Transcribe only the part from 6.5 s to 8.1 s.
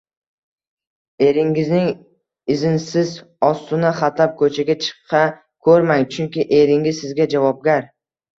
eringiz sizga javobgar.